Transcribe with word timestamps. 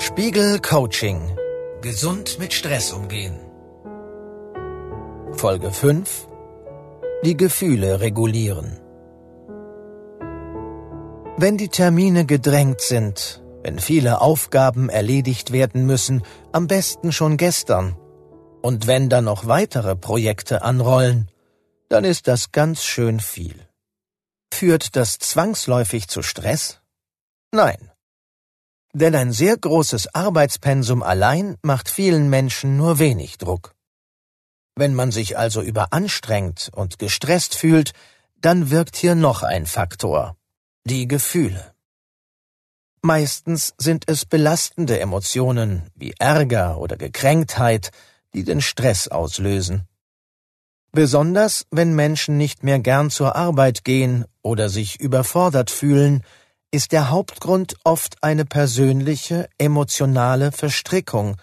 Spiegel 0.00 0.60
Coaching. 0.60 1.36
Gesund 1.80 2.38
mit 2.38 2.52
Stress 2.52 2.92
umgehen. 2.92 3.36
Folge 5.32 5.72
5. 5.72 6.28
Die 7.24 7.36
Gefühle 7.36 8.00
regulieren. 8.00 8.78
Wenn 11.36 11.56
die 11.56 11.68
Termine 11.68 12.26
gedrängt 12.26 12.80
sind, 12.80 13.42
wenn 13.62 13.78
viele 13.78 14.20
Aufgaben 14.20 14.88
erledigt 14.88 15.52
werden 15.52 15.84
müssen, 15.84 16.22
am 16.52 16.68
besten 16.68 17.12
schon 17.12 17.36
gestern, 17.36 17.96
und 18.62 18.86
wenn 18.86 19.08
dann 19.08 19.24
noch 19.24 19.46
weitere 19.46 19.96
Projekte 19.96 20.62
anrollen, 20.62 21.28
dann 21.88 22.04
ist 22.04 22.28
das 22.28 22.52
ganz 22.52 22.84
schön 22.84 23.20
viel. 23.20 23.68
Führt 24.58 24.96
das 24.96 25.20
zwangsläufig 25.20 26.08
zu 26.08 26.20
Stress? 26.20 26.80
Nein. 27.52 27.92
Denn 28.92 29.14
ein 29.14 29.30
sehr 29.30 29.56
großes 29.56 30.16
Arbeitspensum 30.16 31.04
allein 31.04 31.56
macht 31.62 31.88
vielen 31.88 32.28
Menschen 32.28 32.76
nur 32.76 32.98
wenig 32.98 33.38
Druck. 33.38 33.76
Wenn 34.74 34.96
man 34.96 35.12
sich 35.12 35.38
also 35.38 35.62
überanstrengt 35.62 36.70
und 36.74 36.98
gestresst 36.98 37.54
fühlt, 37.54 37.92
dann 38.40 38.68
wirkt 38.68 38.96
hier 38.96 39.14
noch 39.14 39.44
ein 39.44 39.64
Faktor 39.64 40.36
die 40.82 41.06
Gefühle. 41.06 41.72
Meistens 43.00 43.74
sind 43.78 44.08
es 44.08 44.24
belastende 44.24 44.98
Emotionen 44.98 45.88
wie 45.94 46.14
Ärger 46.18 46.78
oder 46.78 46.96
Gekränktheit, 46.96 47.92
die 48.34 48.42
den 48.42 48.60
Stress 48.60 49.06
auslösen. 49.06 49.86
Besonders 50.98 51.64
wenn 51.70 51.94
Menschen 51.94 52.38
nicht 52.38 52.64
mehr 52.64 52.80
gern 52.80 53.08
zur 53.08 53.36
Arbeit 53.36 53.84
gehen 53.84 54.24
oder 54.42 54.68
sich 54.68 54.98
überfordert 54.98 55.70
fühlen, 55.70 56.24
ist 56.72 56.90
der 56.90 57.08
Hauptgrund 57.08 57.76
oft 57.84 58.20
eine 58.24 58.44
persönliche, 58.44 59.48
emotionale 59.58 60.50
Verstrickung 60.50 61.36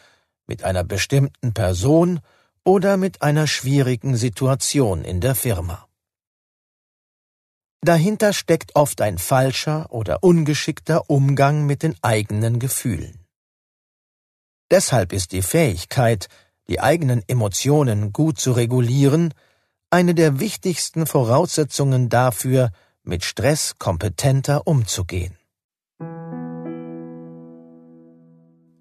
mit 0.46 0.66
einer 0.66 0.84
bestimmten 0.84 1.54
Person 1.54 2.20
oder 2.66 2.98
mit 2.98 3.22
einer 3.22 3.48
schwierigen 3.48 4.18
Situation 4.18 5.06
in 5.06 5.22
der 5.22 5.36
Firma. 5.36 5.88
Dahinter 7.80 8.34
steckt 8.34 8.76
oft 8.76 9.00
ein 9.00 9.18
falscher 9.18 9.90
oder 9.90 10.22
ungeschickter 10.22 11.10
Umgang 11.10 11.66
mit 11.66 11.82
den 11.82 11.96
eigenen 12.02 12.60
Gefühlen. 12.60 13.26
Deshalb 14.70 15.14
ist 15.14 15.32
die 15.32 15.44
Fähigkeit, 15.44 16.28
die 16.68 16.82
eigenen 16.82 17.24
Emotionen 17.28 18.12
gut 18.12 18.38
zu 18.38 18.52
regulieren, 18.52 19.34
eine 19.96 20.14
der 20.14 20.42
wichtigsten 20.42 21.06
Voraussetzungen 21.06 22.10
dafür, 22.10 22.72
mit 23.04 23.24
Stress 23.24 23.76
kompetenter 23.80 24.68
umzugehen. 24.68 25.38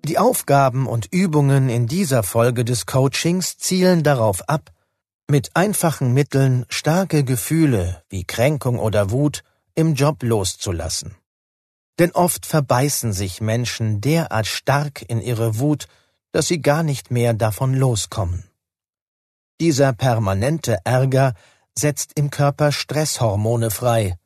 Die 0.05 0.19
Aufgaben 0.19 0.89
und 0.89 1.07
Übungen 1.13 1.69
in 1.69 1.87
dieser 1.87 2.25
Folge 2.25 2.65
des 2.65 2.87
Coachings 2.87 3.59
zielen 3.59 4.03
darauf 4.03 4.49
ab, 4.49 4.73
mit 5.31 5.55
einfachen 5.55 6.13
Mitteln 6.13 6.67
starke 6.69 7.23
Gefühle 7.23 8.03
wie 8.09 8.25
Kränkung 8.25 8.81
oder 8.81 9.13
Wut 9.13 9.45
im 9.77 9.95
Job 9.95 10.21
loszulassen. 10.25 11.15
Denn 12.01 12.11
oft 12.11 12.45
verbeißen 12.45 13.13
sich 13.13 13.41
Menschen 13.41 14.01
derart 14.01 14.49
stark 14.49 15.05
in 15.09 15.21
ihre 15.21 15.61
Wut, 15.61 15.87
dass 16.33 16.49
sie 16.49 16.61
gar 16.61 16.83
nicht 16.83 17.13
mehr 17.13 17.35
davon 17.35 17.73
loskommen. 17.73 18.51
Dieser 19.61 19.93
permanente 19.93 20.79
Ärger 20.85 21.35
setzt 21.79 22.13
im 22.17 22.31
Körper 22.31 22.73
Stresshormone 22.73 23.71
frei 23.71 24.17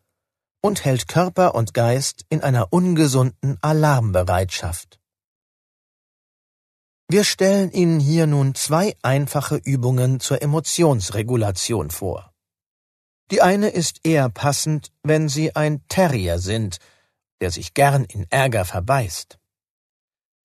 und 0.62 0.84
hält 0.84 1.07
Körper 1.07 1.55
und 1.55 1.75
Geist 1.75 2.25
in 2.31 2.43
einer 2.43 2.73
ungesunden 2.73 3.59
Alarmbereitschaft. 3.61 4.99
Wir 7.11 7.25
stellen 7.25 7.71
Ihnen 7.73 8.01
hier 8.01 8.27
nun 8.27 8.55
zwei 8.55 8.97
einfache 9.03 9.56
Übungen 9.56 10.21
zur 10.21 10.43
Emotionsregulation 10.43 11.91
vor. 11.91 12.33
Die 13.31 13.43
eine 13.43 13.69
ist 13.69 14.00
eher 14.05 14.31
passend, 14.31 14.93
wenn 15.03 15.28
Sie 15.28 15.55
ein 15.55 15.87
Terrier 15.89 16.39
sind, 16.39 16.78
der 17.41 17.50
sich 17.50 17.75
gern 17.75 18.05
in 18.05 18.27
Ärger 18.31 18.65
verbeißt. 18.65 19.39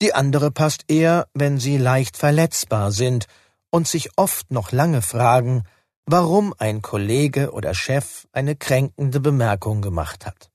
Die 0.01 0.13
andere 0.13 0.51
passt 0.51 0.83
eher, 0.89 1.27
wenn 1.33 1.59
Sie 1.59 1.77
leicht 1.77 2.17
verletzbar 2.17 2.91
sind 2.91 3.27
und 3.73 3.88
sich 3.88 4.11
oft 4.17 4.51
noch 4.51 4.72
lange 4.72 5.01
fragen, 5.01 5.63
warum 6.06 6.53
ein 6.59 6.84
Kollege 6.84 7.51
oder 7.53 7.73
Chef 7.73 8.28
eine 8.31 8.56
kränkende 8.56 9.19
Bemerkung 9.19 9.81
gemacht 9.81 10.28
hat. 10.28 10.51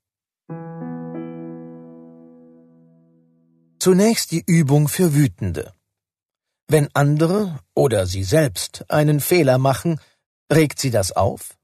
Zunächst 3.80 4.30
die 4.30 4.44
Übung 4.46 4.86
für 4.86 5.14
Wütende. 5.14 5.72
Wenn 6.68 6.88
andere 6.94 7.58
oder 7.74 8.06
Sie 8.06 8.22
selbst 8.22 8.88
einen 8.88 9.18
Fehler 9.18 9.58
machen, 9.58 10.00
regt 10.52 10.78
Sie 10.78 10.90
das 10.90 11.10
auf? 11.10 11.56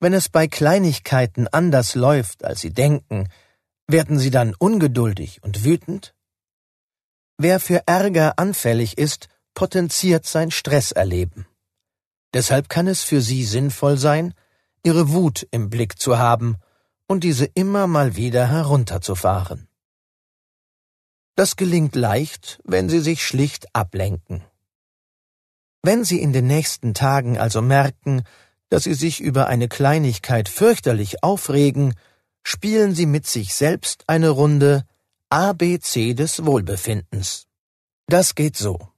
Wenn 0.00 0.12
es 0.12 0.28
bei 0.28 0.48
Kleinigkeiten 0.48 1.48
anders 1.48 1.94
läuft, 1.94 2.44
als 2.44 2.60
Sie 2.60 2.74
denken, 2.74 3.30
werden 3.86 4.18
Sie 4.18 4.30
dann 4.30 4.54
ungeduldig 4.58 5.42
und 5.42 5.64
wütend? 5.64 6.14
Wer 7.38 7.58
für 7.58 7.82
Ärger 7.86 8.38
anfällig 8.38 8.98
ist, 8.98 9.28
potenziert 9.56 10.26
sein 10.26 10.52
Stresserleben. 10.52 11.46
Deshalb 12.32 12.68
kann 12.68 12.86
es 12.86 13.02
für 13.02 13.20
Sie 13.20 13.42
sinnvoll 13.44 13.96
sein, 13.96 14.34
Ihre 14.84 15.10
Wut 15.10 15.48
im 15.50 15.70
Blick 15.70 15.98
zu 15.98 16.18
haben 16.18 16.58
und 17.08 17.24
diese 17.24 17.46
immer 17.46 17.88
mal 17.88 18.14
wieder 18.14 18.46
herunterzufahren. 18.48 19.66
Das 21.34 21.56
gelingt 21.56 21.96
leicht, 21.96 22.60
wenn 22.64 22.88
Sie 22.88 23.00
sich 23.00 23.26
schlicht 23.26 23.74
ablenken. 23.74 24.44
Wenn 25.82 26.04
Sie 26.04 26.20
in 26.20 26.32
den 26.32 26.46
nächsten 26.46 26.94
Tagen 26.94 27.38
also 27.38 27.62
merken, 27.62 28.24
dass 28.68 28.84
Sie 28.84 28.94
sich 28.94 29.20
über 29.20 29.46
eine 29.46 29.68
Kleinigkeit 29.68 30.48
fürchterlich 30.48 31.22
aufregen, 31.22 31.94
spielen 32.42 32.94
Sie 32.94 33.06
mit 33.06 33.26
sich 33.26 33.54
selbst 33.54 34.04
eine 34.06 34.28
Runde 34.28 34.84
ABC 35.30 36.14
des 36.14 36.44
Wohlbefindens. 36.44 37.46
Das 38.06 38.34
geht 38.34 38.56
so. 38.56 38.95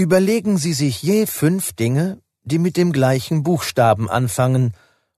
Überlegen 0.00 0.56
Sie 0.56 0.72
sich 0.72 1.02
je 1.02 1.26
fünf 1.26 1.74
Dinge, 1.74 2.22
die 2.42 2.58
mit 2.58 2.78
dem 2.78 2.90
gleichen 2.90 3.42
Buchstaben 3.42 4.08
anfangen 4.08 4.72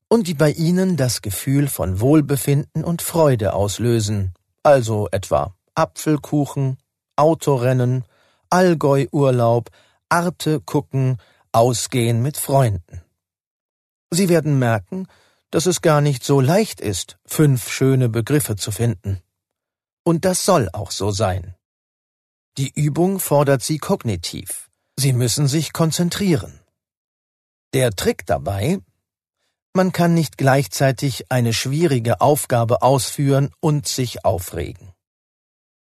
und 0.09 0.27
die 0.27 0.35
bei 0.35 0.51
Ihnen 0.51 0.97
das 0.97 1.23
Gefühl 1.23 1.69
von 1.69 2.01
Wohlbefinden 2.01 2.83
und 2.83 3.01
Freude 3.01 3.55
auslösen, 3.55 4.35
also 4.65 5.07
etwa 5.13 5.55
Apfelkuchen, 5.77 6.79
Autorennen, 7.15 8.05
Allgäu-Urlaub, 8.51 9.71
Arte 10.09 10.59
gucken, 10.59 11.19
Ausgehen 11.53 12.21
mit 12.21 12.37
Freunden. 12.37 13.03
Sie 14.11 14.29
werden 14.29 14.59
merken, 14.59 15.07
dass 15.53 15.67
es 15.67 15.81
gar 15.81 16.01
nicht 16.01 16.25
so 16.25 16.41
leicht 16.41 16.81
ist, 16.81 17.19
fünf 17.25 17.71
schöne 17.71 18.09
Begriffe 18.09 18.57
zu 18.57 18.73
finden. 18.73 19.23
Und 20.03 20.25
das 20.25 20.45
soll 20.45 20.69
auch 20.73 20.91
so 20.91 21.13
sein. 21.13 21.55
Die 22.59 22.73
Übung 22.75 23.21
fordert 23.21 23.63
Sie 23.63 23.79
kognitiv. 23.79 24.72
Sie 25.03 25.13
müssen 25.13 25.49
sich 25.49 25.73
konzentrieren. 25.73 26.61
Der 27.75 27.91
Trick 27.91 28.25
dabei, 28.25 28.79
man 29.73 29.91
kann 29.91 30.15
nicht 30.15 30.39
gleichzeitig 30.39 31.29
eine 31.29 31.53
schwierige 31.53 32.21
Aufgabe 32.21 32.83
ausführen 32.83 33.51
und 33.59 33.89
sich 33.89 34.25
aufregen. 34.25 34.93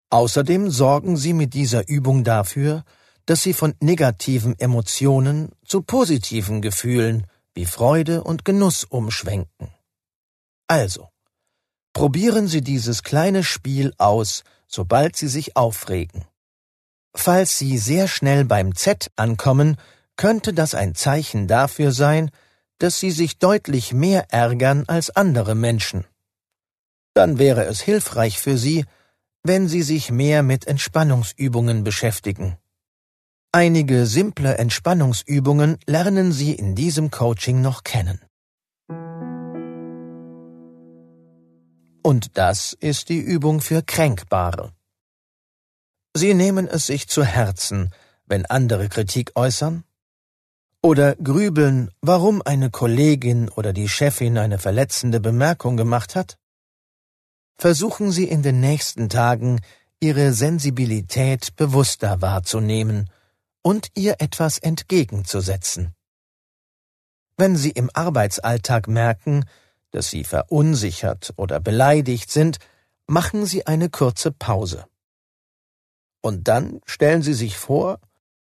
Außerdem 0.09 0.71
sorgen 0.71 1.15
Sie 1.15 1.33
mit 1.33 1.53
dieser 1.53 1.87
Übung 1.87 2.23
dafür, 2.23 2.85
dass 3.27 3.43
Sie 3.43 3.53
von 3.53 3.75
negativen 3.79 4.57
Emotionen 4.57 5.51
zu 5.63 5.83
positiven 5.83 6.63
Gefühlen 6.63 7.27
wie 7.53 7.67
Freude 7.67 8.23
und 8.23 8.45
Genuss 8.45 8.83
umschwenken. 8.83 9.71
Also, 10.65 11.09
probieren 11.93 12.47
Sie 12.47 12.61
dieses 12.61 13.03
kleine 13.03 13.43
Spiel 13.43 13.93
aus, 13.99 14.43
sobald 14.67 15.15
Sie 15.15 15.27
sich 15.27 15.55
aufregen. 15.55 16.25
Falls 17.15 17.57
Sie 17.57 17.77
sehr 17.77 18.07
schnell 18.07 18.45
beim 18.45 18.75
Z 18.75 19.11
ankommen, 19.15 19.77
könnte 20.15 20.53
das 20.53 20.75
ein 20.75 20.95
Zeichen 20.95 21.47
dafür 21.47 21.91
sein, 21.91 22.31
dass 22.79 22.99
Sie 22.99 23.11
sich 23.11 23.37
deutlich 23.37 23.93
mehr 23.93 24.31
ärgern 24.31 24.83
als 24.87 25.09
andere 25.09 25.55
Menschen. 25.55 26.05
Dann 27.13 27.37
wäre 27.37 27.65
es 27.65 27.81
hilfreich 27.81 28.39
für 28.39 28.57
Sie, 28.57 28.85
wenn 29.43 29.67
Sie 29.67 29.83
sich 29.83 30.09
mehr 30.09 30.41
mit 30.41 30.67
Entspannungsübungen 30.67 31.83
beschäftigen. 31.83 32.57
Einige 33.51 34.07
simple 34.07 34.57
Entspannungsübungen 34.57 35.77
lernen 35.85 36.31
Sie 36.31 36.53
in 36.53 36.73
diesem 36.73 37.11
Coaching 37.11 37.61
noch 37.61 37.83
kennen. 37.83 38.19
Und 42.01 42.37
das 42.37 42.73
ist 42.79 43.09
die 43.09 43.19
Übung 43.19 43.61
für 43.61 43.83
Kränkbare. 43.83 44.73
Sie 46.15 46.35
nehmen 46.35 46.67
es 46.67 46.85
sich 46.85 47.07
zu 47.07 47.23
Herzen, 47.23 47.91
wenn 48.27 48.45
andere 48.45 48.87
Kritik 48.87 49.31
äußern? 49.35 49.83
Oder 50.81 51.15
grübeln, 51.15 51.89
warum 52.01 52.41
eine 52.43 52.69
Kollegin 52.69 53.49
oder 53.49 53.73
die 53.73 53.89
Chefin 53.89 54.37
eine 54.37 54.59
verletzende 54.59 55.19
Bemerkung 55.19 55.75
gemacht 55.75 56.15
hat? 56.15 56.37
Versuchen 57.57 58.11
Sie 58.11 58.25
in 58.25 58.43
den 58.43 58.59
nächsten 58.59 59.09
Tagen, 59.09 59.61
Ihre 59.99 60.33
Sensibilität 60.33 61.55
bewusster 61.55 62.21
wahrzunehmen 62.21 63.09
und 63.61 63.87
ihr 63.95 64.15
etwas 64.19 64.59
entgegenzusetzen. 64.59 65.95
Wenn 67.37 67.55
Sie 67.55 67.71
im 67.71 67.89
Arbeitsalltag 67.93 68.87
merken, 68.87 69.45
dass 69.91 70.09
Sie 70.09 70.25
verunsichert 70.25 71.33
oder 71.37 71.59
beleidigt 71.59 72.29
sind, 72.29 72.59
machen 73.07 73.45
Sie 73.45 73.65
eine 73.65 73.89
kurze 73.89 74.31
Pause. 74.31 74.85
Und 76.23 76.47
dann 76.47 76.79
stellen 76.85 77.21
Sie 77.21 77.33
sich 77.33 77.57
vor, 77.57 77.99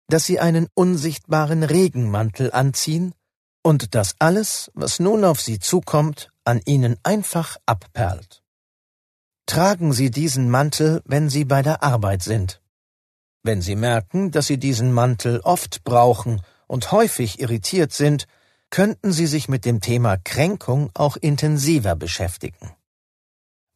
dass 0.10 0.26
Sie 0.26 0.40
einen 0.40 0.68
unsichtbaren 0.74 1.64
Regenmantel 1.64 2.52
anziehen 2.52 3.16
und 3.64 3.96
dass 3.96 4.16
alles, 4.20 4.70
was 4.74 5.00
nun 5.00 5.24
auf 5.24 5.40
Sie 5.40 5.60
zukommt, 5.60 6.30
an 6.44 6.62
Ihnen 6.66 6.98
einfach 7.04 7.56
abperlt. 7.66 8.44
Tragen 9.46 9.94
Sie 9.94 10.12
diesen 10.12 10.50
Mantel, 10.50 11.02
wenn 11.06 11.30
Sie 11.30 11.46
bei 11.46 11.62
der 11.62 11.82
Arbeit 11.82 12.22
sind. 12.22 12.62
Wenn 13.44 13.62
Sie 13.62 13.76
merken, 13.76 14.32
dass 14.32 14.48
Sie 14.48 14.58
diesen 14.58 14.92
Mantel 14.92 15.40
oft 15.40 15.84
brauchen 15.86 16.42
und 16.68 16.92
häufig 16.92 17.40
irritiert 17.40 17.94
sind, 17.94 18.28
könnten 18.72 19.14
Sie 19.14 19.26
sich 19.26 19.48
mit 19.48 19.64
dem 19.64 19.80
Thema 19.80 20.18
Kränkung 20.18 20.92
auch 20.94 21.16
intensiver 21.16 21.96
beschäftigen. 21.96 22.74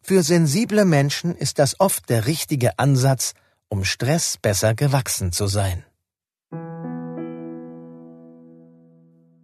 Für 0.01 0.21
sensible 0.23 0.83
Menschen 0.83 1.33
ist 1.35 1.57
das 1.57 1.79
oft 1.79 2.09
der 2.09 2.25
richtige 2.25 2.77
Ansatz, 2.77 3.33
um 3.73 3.83
Stress 3.83 4.37
besser 4.37 4.75
gewachsen 4.75 5.31
zu 5.31 5.47
sein. 5.47 5.83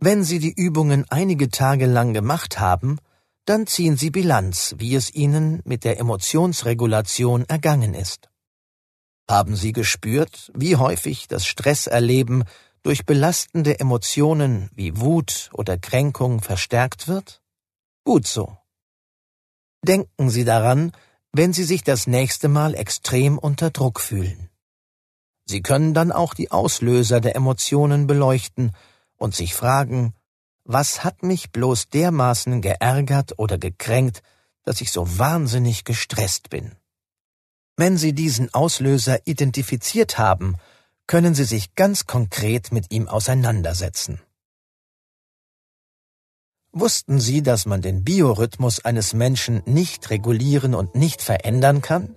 Wenn 0.08 0.24
Sie 0.24 0.38
die 0.38 0.54
Übungen 0.66 1.02
einige 1.10 1.50
Tage 1.50 1.88
lang 1.88 2.14
gemacht 2.14 2.60
haben, 2.60 3.00
dann 3.46 3.66
ziehen 3.66 3.98
Sie 3.98 4.12
Bilanz, 4.12 4.76
wie 4.78 4.94
es 4.94 5.12
Ihnen 5.24 5.62
mit 5.66 5.84
der 5.84 6.00
Emotionsregulation 6.00 7.46
ergangen 7.46 7.96
ist. 7.96 8.30
Haben 9.28 9.56
Sie 9.56 9.72
gespürt, 9.72 10.52
wie 10.54 10.76
häufig 10.76 11.28
das 11.28 11.48
Stresserleben 11.48 12.44
durch 12.84 13.08
belastende 13.08 13.80
Emotionen 13.80 14.70
wie 14.76 14.96
Wut 14.96 15.50
oder 15.54 15.80
Kränkung 15.80 16.42
verstärkt 16.42 17.08
wird? 17.08 17.42
Gut 18.04 18.28
so. 18.28 18.58
Denken 19.84 20.30
Sie 20.30 20.46
daran, 20.46 20.92
wenn 21.32 21.54
Sie 21.54 21.64
sich 21.64 21.84
das 21.84 22.08
nächste 22.08 22.48
Mal 22.48 22.76
extrem 22.76 23.38
unter 23.38 23.70
Druck 23.70 24.00
fühlen. 24.00 24.50
Sie 25.46 25.62
können 25.62 25.94
dann 25.94 26.12
auch 26.12 26.34
die 26.34 26.52
Auslöser 26.52 27.22
der 27.22 27.36
Emotionen 27.36 28.08
beleuchten 28.08 28.72
und 29.18 29.36
sich 29.36 29.54
fragen, 29.54 30.14
was 30.64 31.04
hat 31.04 31.24
mich 31.24 31.52
bloß 31.52 31.90
dermaßen 31.90 32.62
geärgert 32.62 33.40
oder 33.40 33.58
gekränkt, 33.58 34.22
dass 34.64 34.82
ich 34.82 34.92
so 34.92 35.18
wahnsinnig 35.18 35.84
gestresst 35.84 36.50
bin? 36.50 36.76
Wenn 37.76 37.98
Sie 37.98 38.14
diesen 38.14 38.54
Auslöser 38.54 39.26
identifiziert 39.26 40.18
haben 40.18 40.58
können 41.10 41.34
Sie 41.34 41.44
sich 41.44 41.74
ganz 41.74 42.06
konkret 42.06 42.72
mit 42.72 42.92
ihm 42.92 43.08
auseinandersetzen. 43.08 44.22
Wussten 46.72 47.20
Sie, 47.20 47.42
dass 47.42 47.66
man 47.66 47.82
den 47.82 48.04
Biorhythmus 48.04 48.86
eines 48.86 49.16
Menschen 49.16 49.64
nicht 49.66 50.12
regulieren 50.12 50.76
und 50.76 50.94
nicht 50.94 51.24
verändern 51.24 51.82
kann? 51.82 52.14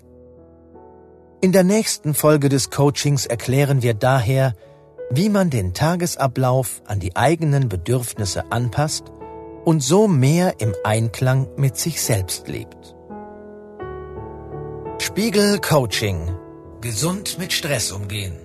In 1.41 1.53
der 1.53 1.65
nächsten 1.65 2.13
Folge 2.13 2.51
des 2.51 2.69
Coachings 2.69 3.25
erklären 3.25 3.83
wir 3.83 3.95
daher, 3.95 4.55
wie 5.11 5.31
man 5.31 5.49
den 5.49 5.73
Tagesablauf 5.73 6.83
an 6.85 7.01
die 7.01 7.17
eigenen 7.17 7.71
Bedürfnisse 7.71 8.53
anpasst 8.53 9.05
und 9.65 9.83
so 9.83 10.07
mehr 10.07 10.61
im 10.61 10.75
Einklang 10.85 11.49
mit 11.57 11.79
sich 11.79 12.03
selbst 12.03 12.47
lebt. 12.47 12.95
Spiegel 14.99 15.61
Coaching. 15.61 16.37
Gesund 16.83 17.39
mit 17.39 17.55
Stress 17.55 17.91
umgehen. 17.91 18.42